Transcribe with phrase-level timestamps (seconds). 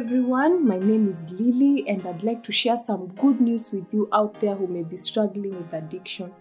[0.00, 4.08] everyone, my name is Lily, and I'd like to share some good news with you
[4.14, 6.32] out there who may be struggling with addiction.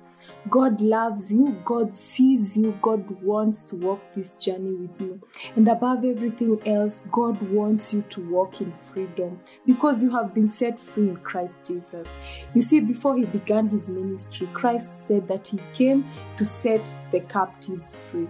[0.49, 5.21] God loves you, God sees you, God wants to walk this journey with you.
[5.57, 10.47] And above everything else, God wants you to walk in freedom because you have been
[10.47, 12.07] set free in Christ Jesus.
[12.53, 16.05] You see, before he began his ministry, Christ said that he came
[16.37, 18.29] to set the captives free.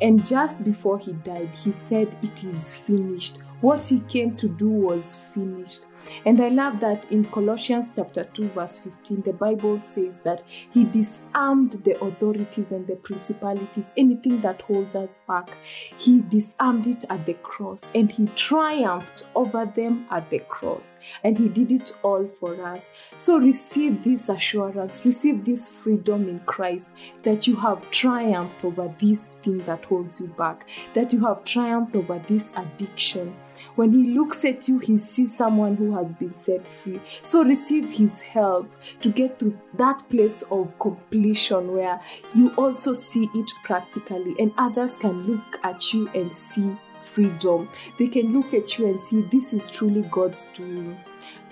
[0.00, 3.38] And just before he died, he said, It is finished.
[3.60, 5.86] What he came to do was finished.
[6.24, 10.84] And I love that in Colossians chapter 2, verse 15, the Bible says that he
[10.84, 15.50] disarmed the authorities and the principalities, anything that holds us back.
[15.98, 20.96] He disarmed it at the cross and he triumphed over them at the cross.
[21.24, 22.90] And he did it all for us.
[23.16, 26.86] So receive this assurance, receive this freedom in Christ
[27.22, 31.94] that you have triumphed over this thing that holds you back, that you have triumphed
[31.94, 33.34] over this addiction.
[33.74, 37.00] When he looks at you, he sees someone who has been set free.
[37.22, 38.70] So receive his help
[39.00, 42.00] to get to that place of completion where
[42.34, 47.68] you also see it practically and others can look at you and see freedom.
[47.98, 50.98] They can look at you and see this is truly God's doing.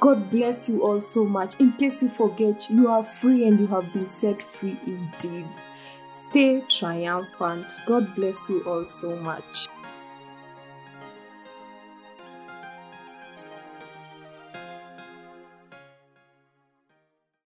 [0.01, 1.59] God bless you all so much.
[1.61, 5.49] In case you forget, you are free and you have been set free indeed.
[6.29, 7.71] Stay triumphant.
[7.87, 9.67] God bless you all so much.